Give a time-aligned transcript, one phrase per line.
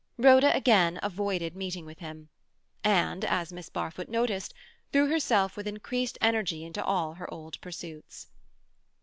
[0.17, 2.29] Rhoda again avoided meeting with him,
[2.83, 4.51] and, as Miss Barfoot noticed,
[4.91, 8.25] threw herself with increased energy into all her old pursuits.